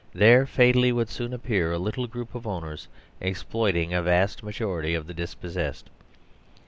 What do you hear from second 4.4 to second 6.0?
majority of the dispossessed.